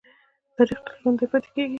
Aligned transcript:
تاریخ 0.55 0.79
تل 0.85 0.93
ژوندی 1.01 1.25
پاتې 1.31 1.49
کېږي. 1.55 1.69